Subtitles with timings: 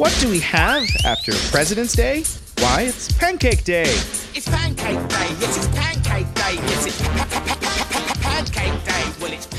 [0.00, 2.24] What do we have after President's Day?
[2.56, 3.82] Why, it's Pancake Day.
[3.82, 7.59] It's pancake day, yes, it's pancake day, yes, it's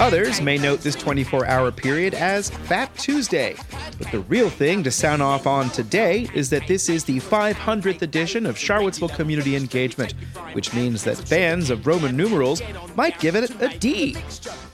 [0.02, 3.56] Others may note this 24 hour period as Fat Tuesday.
[4.00, 8.02] But the real thing to sound off on today is that this is the 500th
[8.02, 10.14] edition of Charlottesville Community Engagement,
[10.54, 12.64] which means that fans of Roman numerals
[12.96, 14.18] might give it a D.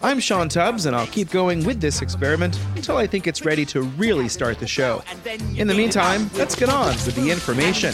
[0.01, 3.65] I'm Sean Tubbs, and I'll keep going with this experiment until I think it's ready
[3.65, 5.03] to really start the show.
[5.57, 7.93] In the meantime, let's get on with the information.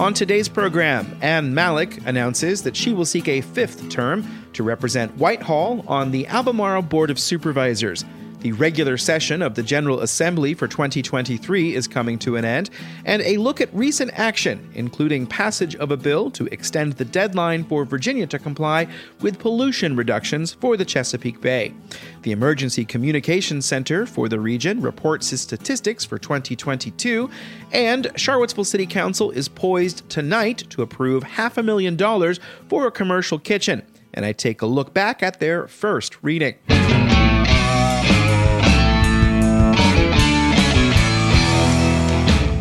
[0.00, 5.14] On today's program, Ann Mallek announces that she will seek a fifth term to represent
[5.18, 8.02] Whitehall on the Albemarle Board of Supervisors.
[8.40, 12.70] The regular session of the General Assembly for 2023 is coming to an end,
[13.04, 17.64] and a look at recent action, including passage of a bill to extend the deadline
[17.64, 18.86] for Virginia to comply
[19.20, 21.74] with pollution reductions for the Chesapeake Bay.
[22.22, 27.28] The Emergency Communications Center for the region reports its statistics for 2022,
[27.72, 32.90] and Charlottesville City Council is poised tonight to approve half a million dollars for a
[32.90, 33.82] commercial kitchen.
[34.14, 36.54] And I take a look back at their first reading.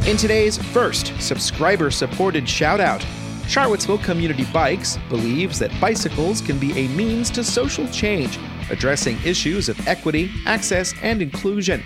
[0.09, 3.05] In today's first subscriber supported shout out,
[3.47, 8.39] Charlottesville Community Bikes believes that bicycles can be a means to social change,
[8.71, 11.83] addressing issues of equity, access, and inclusion.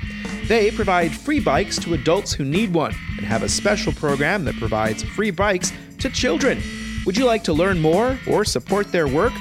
[0.48, 4.56] They provide free bikes to adults who need one and have a special program that
[4.56, 6.64] provides free bikes to children.
[7.06, 9.34] Would you like to learn more or support their work?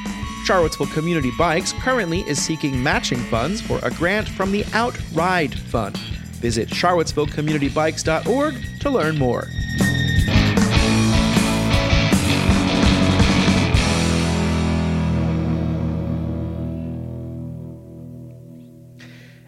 [0.45, 6.01] Charlottesville Community Bikes currently is seeking matching funds for a grant from the Outride Fund.
[6.43, 9.49] Visit charlottesvillecommunitybikes.org to learn more.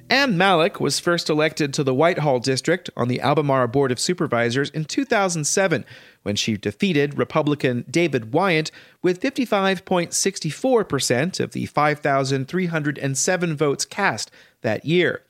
[0.09, 4.71] Ann Mallek was first elected to the Whitehall District on the Albemarle Board of Supervisors
[4.71, 5.85] in 2007
[6.23, 8.71] when she defeated Republican David Wyant
[9.03, 14.31] with 55.64% of the 5,307 votes cast
[14.63, 15.23] that year.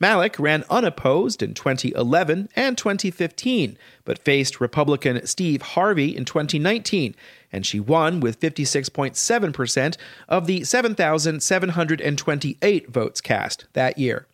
[0.00, 7.16] Mallek ran unopposed in 2011 and 2015, but faced Republican Steve Harvey in 2019,
[7.52, 9.96] and she won with 56.7%
[10.28, 14.28] of the 7,728 votes cast that year.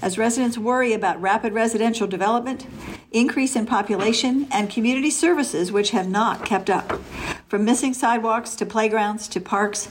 [0.00, 2.64] As residents worry about rapid residential development,
[3.12, 7.00] increase in population, and community services which have not kept up,
[7.48, 9.88] from missing sidewalks to playgrounds to parks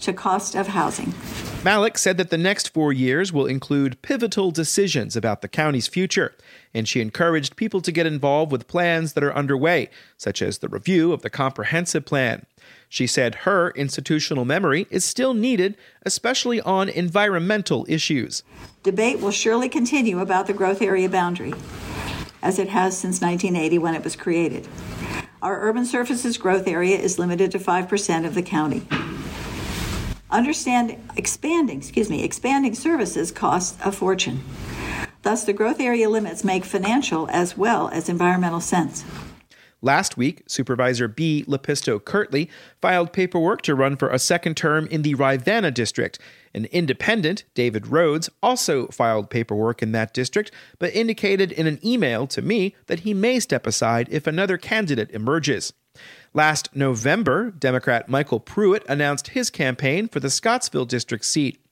[0.00, 1.12] to cost of housing.
[1.62, 6.34] Mallek said that the next four years will include pivotal decisions about the county's future,
[6.74, 10.68] and she encouraged people to get involved with plans that are underway, such as the
[10.68, 12.46] review of the comprehensive plan.
[12.88, 18.42] She said her institutional memory is still needed, especially on environmental issues.
[18.82, 21.54] Debate will surely continue about the growth area boundary,
[22.42, 24.68] as it has since 1980 when it was created.
[25.40, 28.86] Our urban surfaces growth area is limited to 5% of the county.
[30.30, 34.42] Understand expanding, excuse me, expanding services costs a fortune.
[35.22, 39.04] Thus, the growth area limits make financial as well as environmental sense.
[39.84, 42.48] Last week, Supervisor Bea LaPisto-Kirtley
[42.80, 46.20] filed paperwork to run for a second term in the Rivanna district.
[46.54, 52.28] An independent, David Rhodes, also filed paperwork in that district, but indicated in an email
[52.28, 55.72] to me that he may step aside if another candidate emerges.
[56.34, 61.62] Last November, Democrat Michael Pruitt announced his campaign for the Scottsville district seat.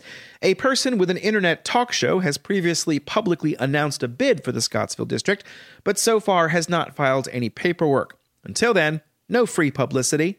[0.43, 4.61] A person with an internet talk show has previously publicly announced a bid for the
[4.61, 5.45] Scottsville district,
[5.83, 8.19] but so far has not filed any paperwork.
[8.45, 10.39] Until then, no free publicity.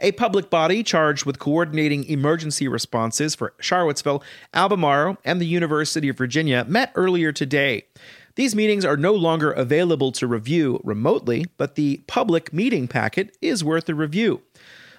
[0.00, 4.22] A public body charged with coordinating emergency responses for Charlottesville,
[4.54, 7.84] Albemarle, and the University of Virginia met earlier today.
[8.38, 13.64] These meetings are no longer available to review remotely, but the public meeting packet is
[13.64, 14.42] worth a review.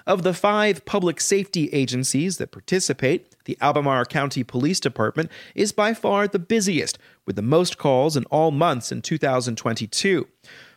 [0.05, 5.93] Of the five public safety agencies that participate, the Albemarle County Police Department is by
[5.93, 10.27] far the busiest, with the most calls in all months in 2022.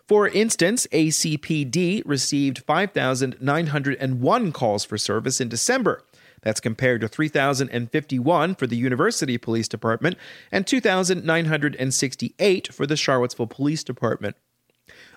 [0.07, 6.05] For instance, ACPD received 5,901 calls for service in December.
[6.43, 10.17] That's compared to 3,051 for the University Police Department
[10.51, 14.37] and 2,968 for the Charlottesville Police Department.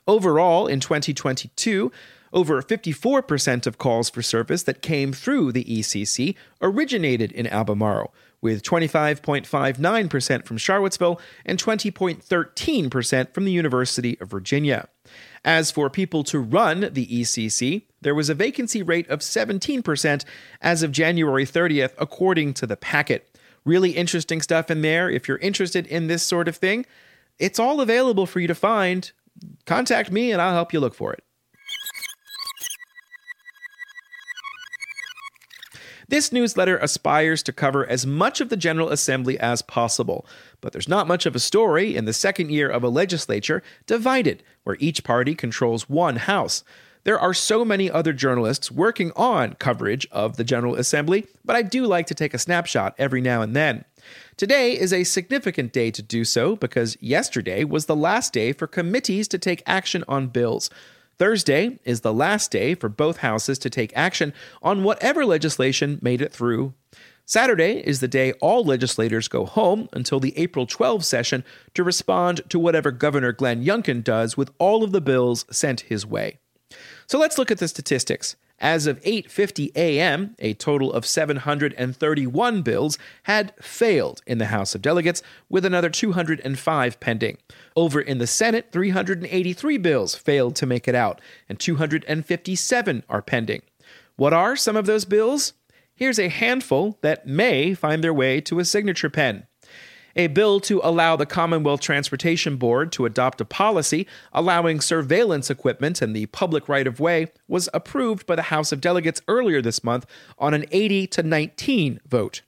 [0.07, 1.91] Overall, in 2022,
[2.31, 8.13] over 54% of calls for service that came through the ECC originated in Albemarle,
[8.45, 14.87] with 25.59% from Charlottesville and 20.13% from the University of Virginia.
[15.43, 20.25] As for people to run the ECC, there was a vacancy rate of 17%
[20.61, 23.35] as of January 30th, according to the packet.
[23.65, 25.09] Really interesting stuff in there.
[25.09, 26.85] If you're interested in this sort of thing,
[27.39, 29.11] it's all available for you to find.
[29.65, 31.23] Contact me and I'll help you look for it.
[36.07, 40.25] This newsletter aspires to cover as much of the General Assembly as possible,
[40.61, 44.43] but there's not much of a story in the second year of a legislature divided,
[44.63, 46.63] where each party controls one house.
[47.05, 51.61] There are so many other journalists working on coverage of the General Assembly, but I
[51.61, 53.85] do like to take a snapshot every now and then.
[54.37, 58.65] Today is a significant day to do so because yesterday was the last day for
[58.65, 60.69] committees to take action on bills.
[61.17, 66.21] Thursday is the last day for both houses to take action on whatever legislation made
[66.21, 66.73] it through.
[67.25, 72.41] Saturday is the day all legislators go home until the April 12 session to respond
[72.49, 76.37] to whatever Governor Glenn Youngkin does with all of the bills sent his way.
[77.07, 78.35] So let's look at the statistics.
[78.59, 84.81] As of 8:50 a.m., a total of 731 bills had failed in the House of
[84.81, 87.37] Delegates with another 205 pending.
[87.75, 91.19] Over in the Senate, 383 bills failed to make it out
[91.49, 93.61] and 257 are pending.
[94.15, 95.53] What are some of those bills?
[95.93, 99.47] Here's a handful that may find their way to a signature pen
[100.15, 106.01] a bill to allow the Commonwealth Transportation Board to adopt a policy allowing surveillance equipment
[106.01, 109.83] in the public right of way was approved by the House of Delegates earlier this
[109.83, 110.05] month
[110.39, 112.41] on an 80 to 19 vote.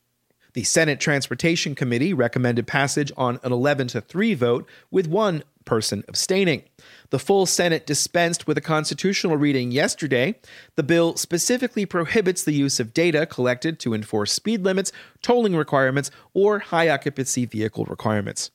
[0.54, 6.04] The Senate Transportation Committee recommended passage on an 11 to 3 vote, with one person
[6.08, 6.64] abstaining.
[7.12, 10.40] The full Senate dispensed with a constitutional reading yesterday.
[10.76, 14.92] The bill specifically prohibits the use of data collected to enforce speed limits,
[15.22, 18.50] tolling requirements, or high occupancy vehicle requirements.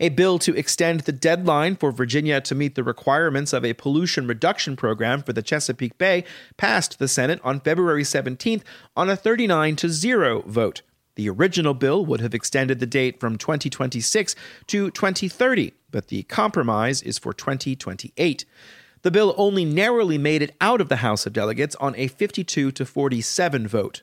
[0.00, 4.26] A bill to extend the deadline for Virginia to meet the requirements of a pollution
[4.26, 6.24] reduction program for the Chesapeake Bay
[6.56, 8.62] passed the Senate on February 17th
[8.96, 10.82] on a 39 to 0 vote.
[11.14, 14.34] The original bill would have extended the date from 2026
[14.68, 18.44] to 2030, but the compromise is for 2028.
[19.02, 22.72] The bill only narrowly made it out of the House of Delegates on a 52
[22.72, 24.02] to 47 vote.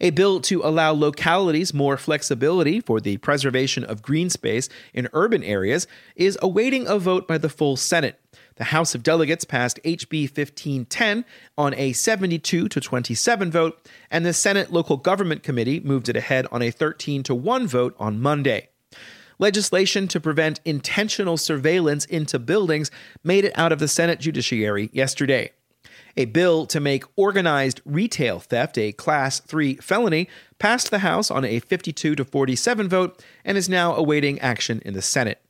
[0.00, 5.42] A bill to allow localities more flexibility for the preservation of green space in urban
[5.42, 5.86] areas
[6.16, 8.18] is awaiting a vote by the full Senate.
[8.56, 11.24] The House of Delegates passed HB 1510
[11.56, 16.46] on a 72 to 27 vote, and the Senate Local Government Committee moved it ahead
[16.50, 18.69] on a 13 to 1 vote on Monday.
[19.40, 22.90] Legislation to prevent intentional surveillance into buildings
[23.24, 25.50] made it out of the Senate Judiciary yesterday.
[26.14, 30.28] A bill to make organized retail theft a Class 3 felony
[30.58, 34.92] passed the House on a 52 to 47 vote and is now awaiting action in
[34.92, 35.40] the Senate.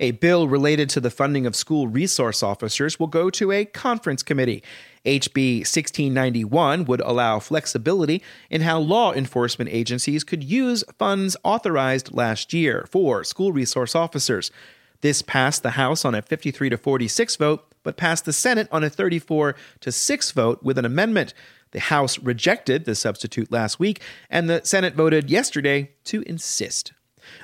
[0.00, 4.22] A bill related to the funding of school resource officers will go to a conference
[4.22, 4.62] committee.
[5.04, 12.52] HB 1691 would allow flexibility in how law enforcement agencies could use funds authorized last
[12.52, 14.52] year for school resource officers.
[15.00, 18.84] This passed the House on a 53 to 46 vote, but passed the Senate on
[18.84, 21.34] a 34 to 6 vote with an amendment.
[21.72, 24.00] The House rejected the substitute last week,
[24.30, 26.92] and the Senate voted yesterday to insist.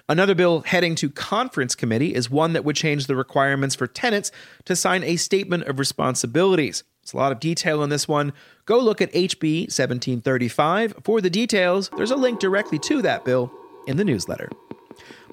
[0.09, 4.31] Another bill heading to conference committee is one that would change the requirements for tenants
[4.65, 6.85] to sign a statement of responsibilities.
[7.03, 8.33] There's a lot of detail on this one.
[8.65, 11.91] Go look at HB 1735 for the details.
[11.97, 13.53] There's a link directly to that bill
[13.87, 14.49] in the newsletter.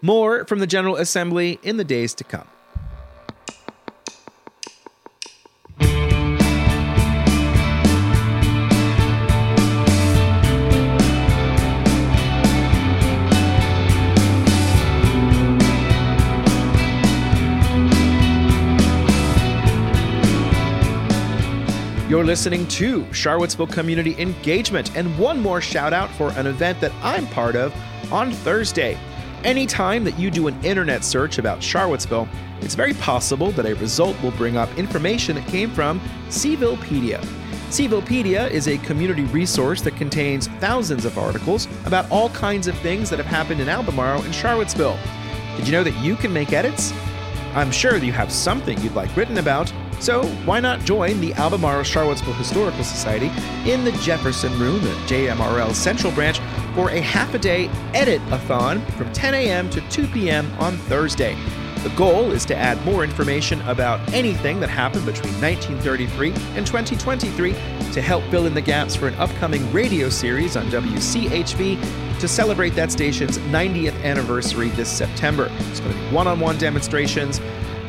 [0.02, 2.48] More from the General Assembly in the days to come.
[22.22, 26.92] You're listening to Charlottesville Community Engagement, and one more shout out for an event that
[27.02, 27.74] I'm part of
[28.14, 28.96] on Thursday.
[29.44, 34.22] Anytime that you do an internet search about Charlottesville, it's very possible that a result
[34.22, 37.20] will bring up information that came from Cvillepedia.
[37.72, 43.10] Cvillepedia is a community resource that contains thousands of articles about all kinds of things
[43.10, 45.00] that have happened in Albemarle and Charlottesville.
[45.58, 46.94] Did you know that you can make edits?
[47.56, 51.34] I'm sure that you have something you'd like written about, so why not join the
[51.36, 53.32] Albemarle Charlottesville Historical Society
[53.70, 56.40] in the Jefferson Room at JMRL Central Branch
[56.74, 59.70] for a half a day edit-a-thon from 10 a.m.
[59.70, 60.52] to 2 p.m.
[60.60, 61.38] on Thursday.
[61.84, 67.54] The goal is to add more information about anything that happened between 1933 and 2023
[67.94, 72.72] to help fill in the gaps for an upcoming radio series on WCHV to celebrate
[72.72, 75.52] that station's 90th anniversary this September.
[75.72, 77.40] It's going to be one on one demonstrations.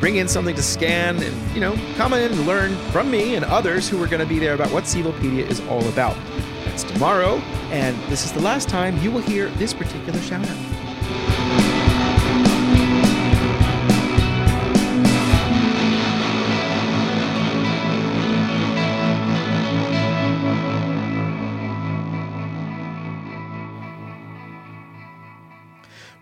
[0.03, 3.45] Bring in something to scan and, you know, come in and learn from me and
[3.45, 6.17] others who are going to be there about what Cvillepedia is all about.
[6.65, 7.37] That's tomorrow,
[7.71, 10.72] and this is the last time you will hear this particular shout out.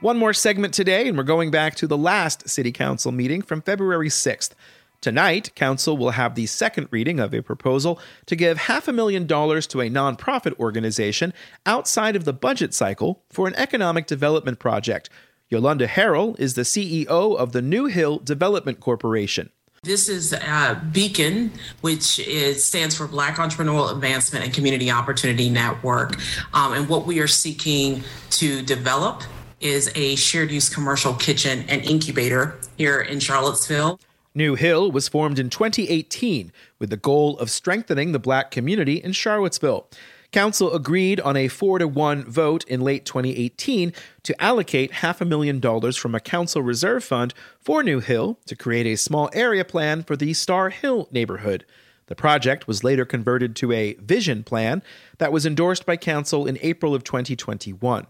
[0.02, 3.62] One more segment today, and we're going back to the last City Council meeting from
[3.62, 4.54] February 6th.
[5.00, 9.28] Tonight, Council will have the second reading of a proposal to give half a million
[9.28, 11.36] dollars to a nonprofit organization
[11.68, 15.08] outside of the budget cycle for an economic development project.
[15.50, 19.52] Yolanda Harrell is the CEO of the New Hill Development Corporation.
[19.84, 26.20] This is uh, Beacon, which is, stands for Black Entrepreneurial Advancement and Community Opportunity Network.
[26.56, 29.22] Um, and what we are seeking to develop
[29.62, 34.00] is a shared use commercial kitchen and incubator here in Charlottesville.
[34.34, 39.12] New Hill was formed in 2018 with the goal of strengthening the black community in
[39.12, 39.88] Charlottesville.
[40.32, 43.92] Council agreed on a 4 to 1 vote in late 2018
[44.24, 48.56] to allocate half a million dollars from a council reserve fund for New Hill to
[48.56, 51.66] create a small area plan for the Starr Hill neighborhood.
[52.06, 54.82] The project was later converted to a vision plan
[55.18, 58.08] that was endorsed by council in April of 2021.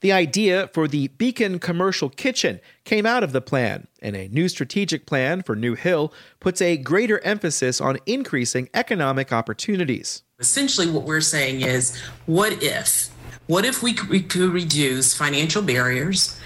[0.00, 4.48] The idea for the Beacon Commercial Kitchen came out of the plan, and a new
[4.48, 10.22] strategic plan for New Hill puts a greater emphasis on increasing economic opportunities.
[10.38, 13.08] Essentially, what we're saying is what if?
[13.46, 16.38] What if we could, reduce financial barriers?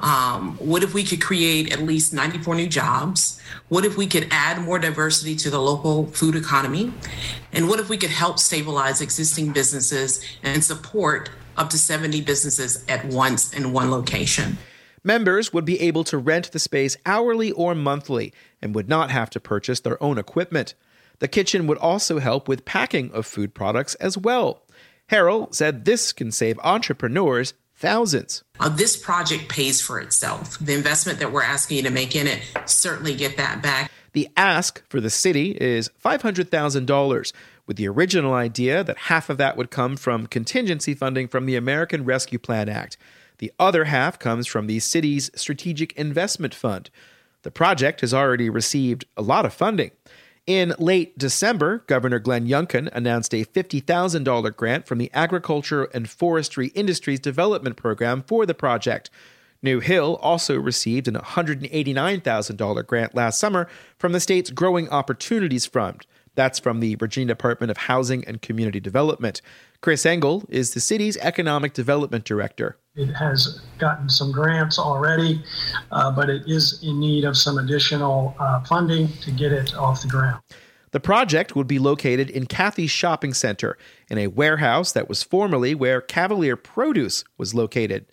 [0.00, 3.40] Um, what if we could create at least 94 new jobs?
[3.68, 6.92] What if we could add more diversity to the local food economy?
[7.52, 12.84] And what if we could help stabilize existing businesses and support up to 70 businesses
[12.88, 14.56] at once in one location.
[15.04, 19.30] Members would be able to rent the space hourly or monthly and would not have
[19.30, 20.74] to purchase their own equipment.
[21.18, 24.62] The kitchen would also help with packing of food products as well.
[25.10, 28.42] Harrell said this can save entrepreneurs thousands.
[28.60, 30.58] Uh, this project pays for itself.
[30.58, 33.90] The investment that we're asking you to make in it certainly get that back.
[34.12, 37.32] The ask for the city is $500,000,
[37.68, 41.54] with the original idea that half of that would come from contingency funding from the
[41.54, 42.96] American Rescue Plan Act.
[43.38, 46.90] The other half comes from the city's Strategic Investment Fund.
[47.42, 49.92] The project has already received a lot of funding.
[50.46, 56.68] In late December, Governor Glenn Youngkin announced a $50,000 grant from the Agriculture and Forestry
[56.68, 59.10] Industries Development Program for the project.
[59.62, 66.06] New Hill also received an $189,000 grant last summer from the state's Growing Opportunities Fund.
[66.38, 69.42] That's from the Virginia Department of Housing and Community Development.
[69.80, 72.78] Chris Engel is the city's economic development director.
[72.94, 75.42] It has gotten some grants already,
[75.90, 80.02] uh, but it is in need of some additional uh, funding to get it off
[80.02, 80.40] the ground.
[80.92, 83.76] The project would be located in Cathy's Shopping Center,
[84.08, 88.06] in a warehouse that was formerly where Cavalier Produce was located.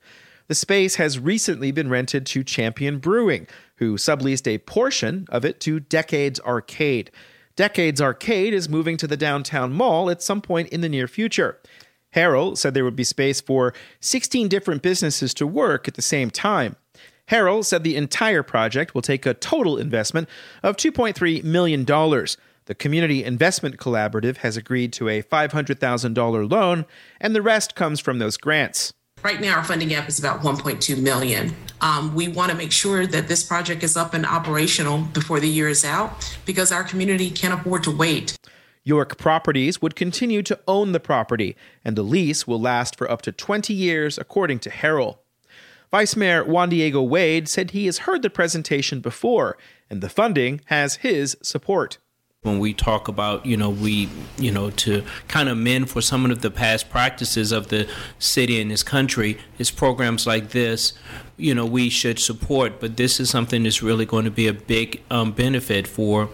[0.48, 5.60] The space has recently been rented to Champion Brewing, who subleased a portion of it
[5.60, 7.12] to Decades Arcade.
[7.56, 11.60] Decades Arcade is moving to the downtown mall at some point in the near future.
[12.14, 16.30] Harrell said there would be space for 16 different businesses to work at the same
[16.30, 16.76] time.
[17.30, 20.30] Harrell said the entire project will take a total investment
[20.64, 21.86] of $2.3 million.
[21.86, 26.86] The Community Investment Collaborative has agreed to a $500,000 loan,
[27.20, 28.94] and the rest comes from those grants.
[29.26, 31.56] Right now, our funding gap is about 1.2 million.
[31.82, 35.50] Um, we want to make sure that this project is up and operational before the
[35.50, 38.38] year is out because our community can't afford to wait.
[38.84, 43.24] York Properties would continue to own the property, and the lease will last for up
[43.24, 45.18] to 20 years, according to Harrell.
[45.90, 49.58] Vice Mayor Juan Diego Wade said he has heard the presentation before,
[49.90, 51.98] and the funding has his support.
[52.46, 56.30] When we talk about you know we you know to kind of mend for some
[56.30, 60.94] of the past practices of the city and this country is programs like this
[61.38, 64.54] you know we should support but this is something that's really going to be a
[64.54, 66.30] big um, benefit for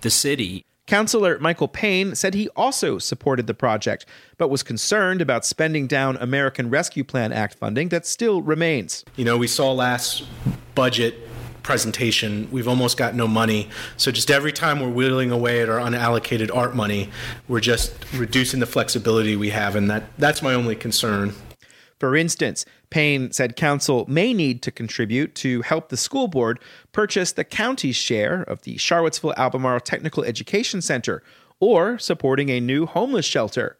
[0.00, 4.04] the city Councillor Michael Payne said he also supported the project,
[4.36, 9.04] but was concerned about spending down American Rescue Plan Act funding that still remains.
[9.16, 10.24] You know, we saw last
[10.74, 11.14] budget
[11.62, 13.68] presentation, we've almost got no money.
[13.96, 17.10] So just every time we're whittling away at our unallocated art money,
[17.48, 21.34] we're just reducing the flexibility we have, and that that's my only concern.
[21.98, 26.58] For instance, Payne said council may need to contribute to help the school board
[26.90, 31.22] purchase the county's share of the Charlottesville Albemarle Technical Education Center
[31.60, 33.78] or supporting a new homeless shelter.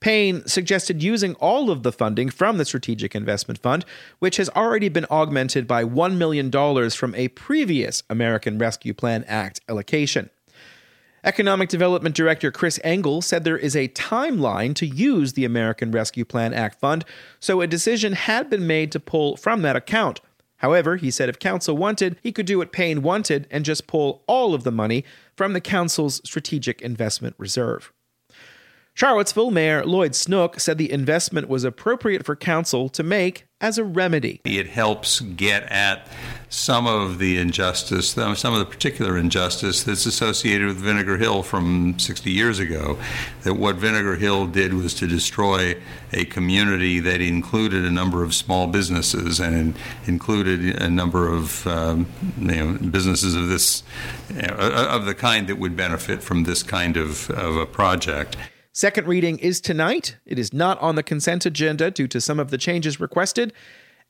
[0.00, 3.84] Payne suggested using all of the funding from the Strategic Investment Fund,
[4.18, 6.50] which has already been augmented by $1 million
[6.90, 10.30] from a previous American Rescue Plan Act allocation.
[11.22, 16.24] Economic Development Director Chris Engel said there is a timeline to use the American Rescue
[16.24, 17.04] Plan Act fund,
[17.38, 20.22] so a decision had been made to pull from that account.
[20.56, 24.22] However, he said if council wanted, he could do what Payne wanted and just pull
[24.26, 25.04] all of the money
[25.36, 27.92] from the council's strategic investment reserve.
[29.00, 33.84] Charlottesville Mayor Lloyd Snook said the investment was appropriate for council to make as a
[33.84, 34.42] remedy.
[34.44, 36.06] It helps get at
[36.50, 41.98] some of the injustice, some of the particular injustice that's associated with Vinegar Hill from
[41.98, 42.98] 60 years ago.
[43.44, 45.80] That what Vinegar Hill did was to destroy
[46.12, 52.06] a community that included a number of small businesses and included a number of um,
[52.38, 53.82] you know, businesses of this,
[54.28, 58.36] you know, of the kind that would benefit from this kind of, of a project.
[58.72, 60.16] Second reading is tonight.
[60.24, 63.52] It is not on the consent agenda due to some of the changes requested.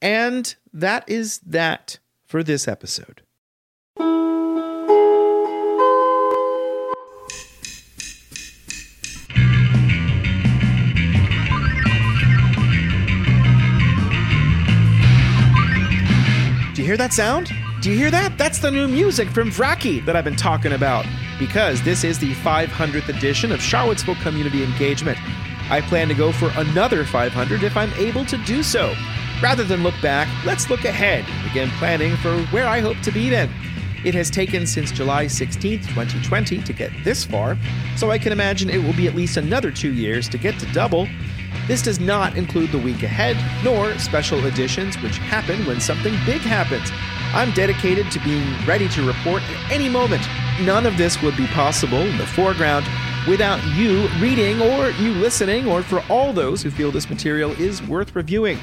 [0.03, 3.23] And that is that for this episode.
[16.75, 17.51] Do you hear that sound?
[17.81, 18.37] Do you hear that?
[18.37, 21.07] That's the new music from Vraki that I've been talking about
[21.39, 25.17] because this is the 500th edition of Charlottesville Community Engagement.
[25.71, 28.95] I plan to go for another 500 if I'm able to do so.
[29.43, 33.31] Rather than look back, let's look ahead, begin planning for where I hope to be
[33.31, 33.51] then.
[34.05, 37.57] It has taken since July 16th, 2020 to get this far,
[37.97, 40.67] so I can imagine it will be at least another two years to get to
[40.73, 41.09] double.
[41.67, 46.43] This does not include the week ahead, nor special editions which happen when something big
[46.43, 46.91] happens.
[47.33, 50.27] I'm dedicated to being ready to report at any moment.
[50.63, 52.85] None of this would be possible in the foreground
[53.29, 57.81] without you reading or you listening, or for all those who feel this material is
[57.85, 58.59] worth reviewing.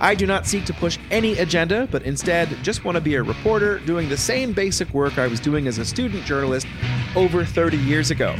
[0.00, 3.22] I do not seek to push any agenda, but instead just want to be a
[3.22, 6.66] reporter doing the same basic work I was doing as a student journalist
[7.14, 8.34] over 30 years ago.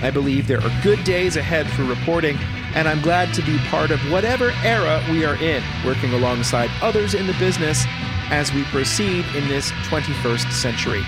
[0.00, 2.36] I believe there are good days ahead for reporting,
[2.76, 7.14] and I'm glad to be part of whatever era we are in, working alongside others
[7.14, 7.84] in the business
[8.30, 11.02] as we proceed in this 21st century.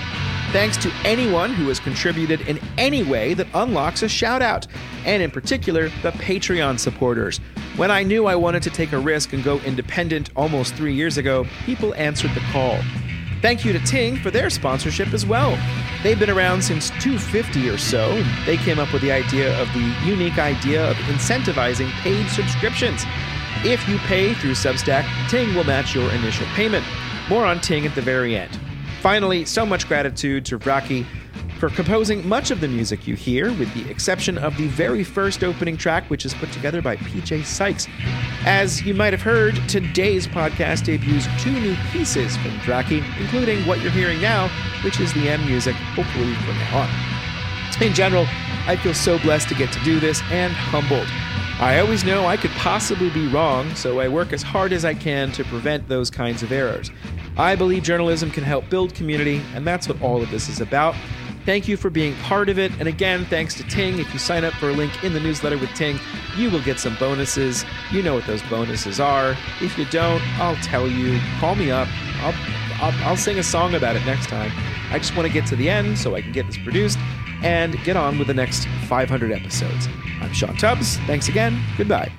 [0.52, 4.66] Thanks to anyone who has contributed in any way that unlocks a shout out,
[5.04, 7.38] and in particular, the Patreon supporters.
[7.76, 11.18] When I knew I wanted to take a risk and go independent almost three years
[11.18, 12.78] ago, people answered the call.
[13.42, 15.58] Thank you to Ting for their sponsorship as well.
[16.02, 18.14] They've been around since 250 or so.
[18.46, 23.04] They came up with the idea of the unique idea of incentivizing paid subscriptions.
[23.64, 26.86] If you pay through Substack, Ting will match your initial payment.
[27.28, 28.58] More on Ting at the very end.
[29.00, 31.04] Finally, so much gratitude to Vraki
[31.58, 35.42] for composing much of the music you hear, with the exception of the very first
[35.42, 37.88] opening track, which is put together by PJ Sykes.
[38.44, 43.80] As you might have heard, today's podcast debuts two new pieces from Vraki, including what
[43.80, 44.48] you're hearing now,
[44.84, 47.82] which is the M music, hopefully from now on.
[47.82, 48.26] In general,
[48.66, 51.08] I feel so blessed to get to do this and humbled.
[51.58, 54.92] I always know I could possibly be wrong, so I work as hard as I
[54.92, 56.90] can to prevent those kinds of errors.
[57.38, 60.94] I believe journalism can help build community, and that's what all of this is about.
[61.46, 62.72] Thank you for being part of it.
[62.78, 63.98] And again, thanks to Ting.
[63.98, 65.98] If you sign up for a link in the newsletter with Ting,
[66.36, 67.64] you will get some bonuses.
[67.90, 69.34] You know what those bonuses are.
[69.62, 71.18] If you don't, I'll tell you.
[71.38, 71.88] Call me up.
[72.16, 72.34] I'll,
[72.80, 74.52] I'll, I'll sing a song about it next time.
[74.90, 76.98] I just want to get to the end so I can get this produced
[77.42, 79.88] and get on with the next 500 episodes.
[80.20, 80.96] I'm Sean Tubbs.
[81.06, 81.60] Thanks again.
[81.76, 82.10] Goodbye.